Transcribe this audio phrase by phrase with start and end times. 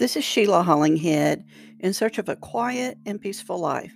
[0.00, 1.44] This is Sheila Hollinghead
[1.78, 3.92] in search of a quiet and peaceful life.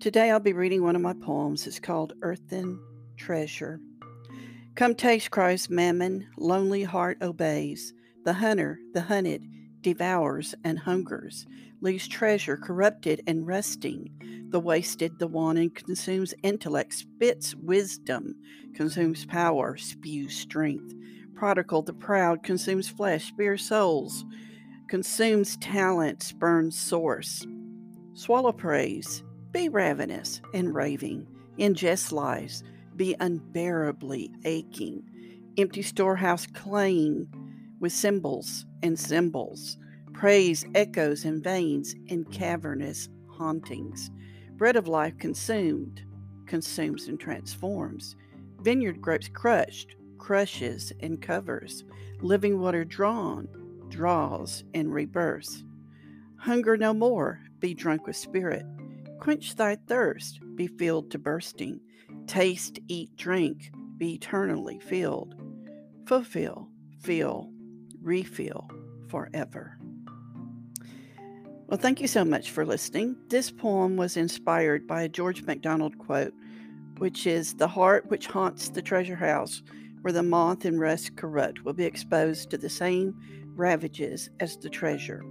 [0.00, 1.66] Today I'll be reading one of my poems.
[1.66, 2.80] It's called Earthen
[3.18, 3.80] Treasure.
[4.76, 7.92] Come taste, cries Mammon, lonely heart obeys.
[8.24, 9.42] The hunter, the hunted,
[9.82, 11.44] devours and hungers,
[11.82, 14.08] leaves treasure corrupted and rusting.
[14.48, 18.36] The wasted, the wanton, consumes intellect, spits wisdom,
[18.74, 20.94] consumes power, spews strength.
[21.34, 24.24] Prodigal, the proud, consumes flesh, spears souls
[24.94, 27.44] consumes talent, spurns source.
[28.12, 31.26] Swallow praise, be ravenous and raving,
[31.58, 32.62] ingest lies,
[32.94, 35.02] be unbearably aching,
[35.58, 37.26] empty storehouse claying
[37.80, 39.78] with cymbals and cymbals,
[40.12, 44.12] praise echoes in veins in cavernous hauntings.
[44.52, 46.04] Bread of life consumed,
[46.46, 48.14] consumes and transforms.
[48.60, 51.82] Vineyard grapes crushed, crushes and covers.
[52.20, 53.48] Living water drawn,
[53.94, 55.62] draws, and rebirths.
[56.36, 58.66] Hunger no more, be drunk with spirit.
[59.20, 61.80] Quench thy thirst, be filled to bursting.
[62.26, 65.36] Taste, eat, drink, be eternally filled.
[66.06, 66.68] Fulfill,
[67.00, 67.50] feel,
[68.02, 68.68] refill
[69.08, 69.78] forever.
[71.68, 73.16] Well, thank you so much for listening.
[73.28, 76.34] This poem was inspired by a George MacDonald quote,
[76.98, 79.62] which is The heart which haunts the treasure house,
[80.02, 83.14] where the moth and rust corrupt, will be exposed to the same
[83.54, 85.22] ravages as the treasure.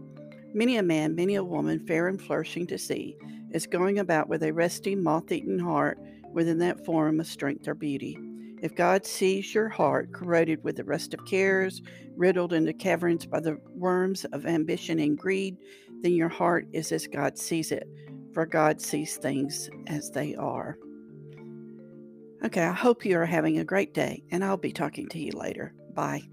[0.53, 3.17] Many a man, many a woman, fair and flourishing to see,
[3.51, 5.99] is going about with a resting, moth eaten heart
[6.31, 8.17] within that form of strength or beauty.
[8.61, 11.81] If God sees your heart corroded with the rust of cares,
[12.15, 15.57] riddled into caverns by the worms of ambition and greed,
[16.01, 17.87] then your heart is as God sees it,
[18.33, 20.77] for God sees things as they are.
[22.45, 25.31] Okay, I hope you are having a great day, and I'll be talking to you
[25.31, 25.73] later.
[25.93, 26.23] Bye.